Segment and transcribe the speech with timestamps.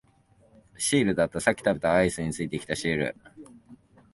[0.79, 3.15] シールだった、さっき食べたアイスについていたシール